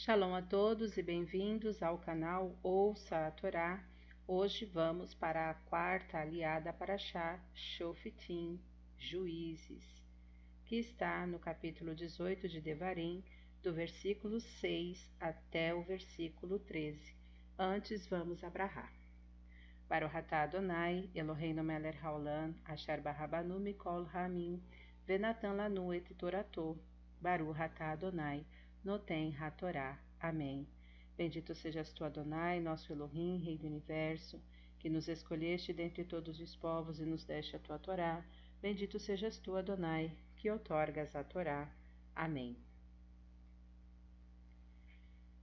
[0.00, 3.82] Shalom a todos e bem-vindos ao canal Ouça a Torá.
[4.28, 8.60] Hoje vamos para a quarta aliada para Shá, Shofitim,
[8.96, 9.84] Juízes,
[10.66, 13.24] que está no capítulo 18 de Devarim,
[13.60, 17.16] do versículo 6 até o versículo 13.
[17.58, 18.92] Antes vamos abrahar.
[19.88, 24.62] Baruhatá Adonai, Eloheinu Meler Haolam, Asher Barrabanu Mikol Ramin,
[25.04, 26.78] Venatan Lanu et Torato,
[27.20, 28.46] Baruhatá Adonai,
[28.88, 30.00] Notem Hatorá.
[30.18, 30.66] Amém.
[31.14, 34.40] Bendito sejas tu, Adonai, nosso Elohim, Rei do Universo,
[34.78, 38.24] que nos escolheste dentre todos os povos e nos deste a tua Torá.
[38.62, 41.70] Bendito sejas tu, Adonai, que outorgas a Torá.
[42.16, 42.56] Amém.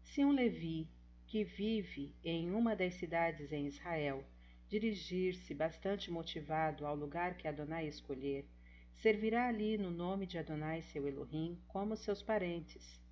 [0.01, 0.89] Se um Levi,
[1.27, 4.25] que vive em uma das cidades em Israel,
[4.67, 8.49] dirigir-se bastante motivado ao lugar que Adonai escolher,
[8.95, 13.04] servirá ali no nome de Adonai seu Elohim como seus parentes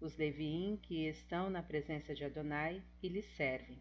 [0.00, 3.78] os Leviim que estão na presença de Adonai e lhe servem.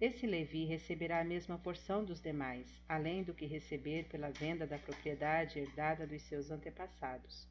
[0.00, 4.78] Esse Levi receberá a mesma porção dos demais, além do que receber pela venda da
[4.78, 7.46] propriedade herdada dos seus antepassados.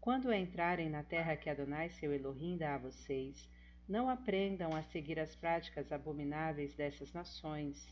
[0.00, 3.46] Quando entrarem na terra que Adonai seu Elohim dá a vocês,
[3.86, 7.86] não aprendam a seguir as práticas abomináveis dessas nações.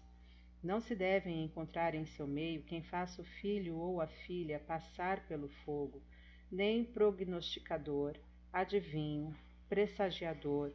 [0.62, 5.26] Não se devem encontrar em seu meio quem faça o filho ou a filha passar
[5.26, 6.00] pelo fogo,
[6.50, 8.16] nem prognosticador,
[8.52, 9.36] adivinho,
[9.68, 10.72] pressagiador,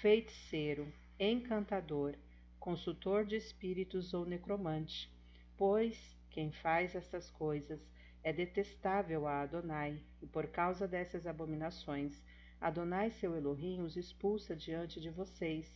[0.00, 2.14] feiticeiro, encantador,
[2.58, 5.10] consultor de espíritos ou necromante,
[5.56, 7.80] pois quem faz estas coisas
[8.22, 12.20] é detestável a Adonai, e por causa dessas abominações,
[12.60, 15.70] Adonai seu Elohim os expulsa diante de vocês.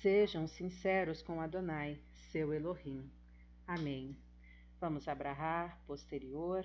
[0.00, 1.98] Sejam sinceros com Adonai,
[2.30, 3.10] seu Elohim.
[3.66, 4.16] Amém.
[4.80, 6.64] Vamos abrahar posterior.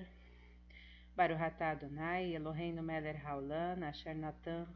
[1.15, 4.67] Baruhatá Adonai, Eloheinu Meler Haolam, Asher Natan,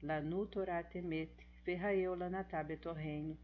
[0.00, 1.32] Lanu Torah Temet,
[1.64, 3.36] Verraeu Lanatá Betorreino,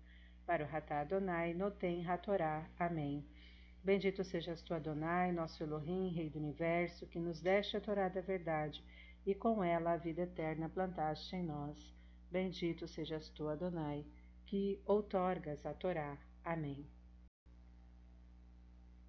[0.46, 2.64] Baruhatá Adonai, Noten Hatorá.
[2.78, 3.26] Amém.
[3.82, 8.20] Bendito sejas tu, Adonai, nosso Elohim, Rei do Universo, que nos deste a Torá da
[8.20, 8.80] verdade,
[9.26, 11.92] e com ela a vida eterna plantaste em nós.
[12.30, 14.06] Bendito sejas tu, Adonai,
[14.46, 16.16] que outorgas a Torá.
[16.44, 16.86] Amém.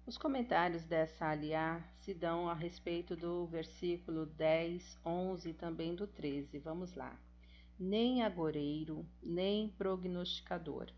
[0.06, 6.06] Os comentários dessa aliá se dão a respeito do versículo 10, 11 e também do
[6.06, 6.58] 13.
[6.58, 7.18] Vamos lá.
[7.80, 10.90] Nem agoreiro, nem prognosticador.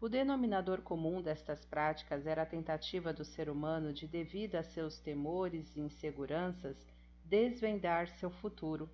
[0.00, 4.98] O denominador comum destas práticas era a tentativa do ser humano de, devido a seus
[4.98, 6.78] temores e inseguranças,
[7.26, 8.88] desvendar seu futuro.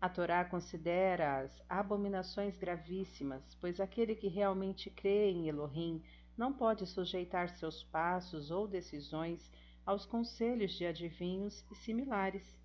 [0.00, 6.00] A Torá considera-as abominações gravíssimas, pois aquele que realmente crê em Elohim
[6.40, 9.52] não pode sujeitar seus passos ou decisões
[9.84, 12.58] aos conselhos de adivinhos e similares.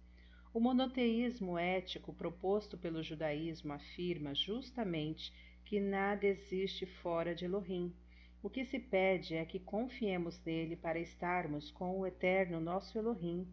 [0.54, 5.34] O monoteísmo ético proposto pelo judaísmo afirma justamente
[5.66, 7.94] que nada existe fora de Elohim.
[8.42, 13.46] O que se pede é que confiemos nele para estarmos com o eterno nosso Elohim.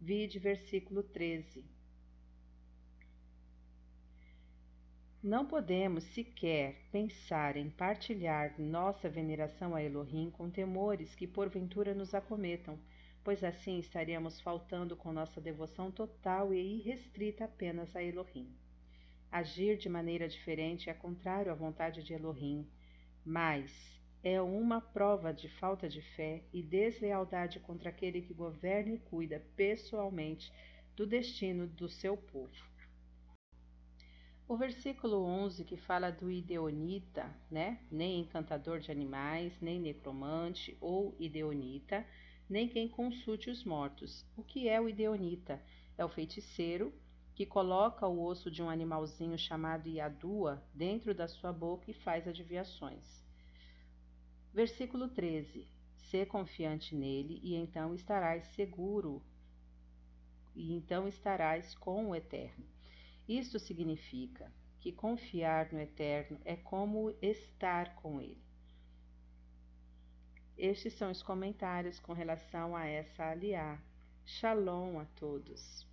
[0.00, 1.64] Vide versículo 13.
[5.22, 12.14] Não podemos sequer pensar em partilhar nossa veneração a Elohim com temores que porventura nos
[12.14, 12.78] acometam,
[13.24, 18.54] pois assim estaríamos faltando com nossa devoção total e irrestrita apenas a Elohim.
[19.32, 22.68] Agir de maneira diferente é contrário à vontade de Elohim,
[23.24, 23.72] mas
[24.22, 29.42] é uma prova de falta de fé e deslealdade contra aquele que governa e cuida
[29.56, 30.52] pessoalmente
[30.94, 32.75] do destino do seu povo.
[34.48, 37.80] O versículo 11 que fala do ideonita, né?
[37.90, 42.06] Nem encantador de animais, nem necromante ou ideonita,
[42.48, 44.24] nem quem consulte os mortos.
[44.36, 45.60] O que é o ideonita?
[45.98, 46.94] É o feiticeiro
[47.34, 52.28] que coloca o osso de um animalzinho chamado Iadua dentro da sua boca e faz
[52.28, 53.24] adivinhações.
[54.54, 55.66] Versículo 13.
[55.96, 59.20] Sê confiante nele e então estarás seguro,
[60.54, 62.75] e então estarás com o Eterno.
[63.28, 68.44] Isto significa que confiar no Eterno é como estar com Ele.
[70.56, 73.78] Estes são os comentários com relação a essa aliá.
[74.24, 75.86] Shalom a todos.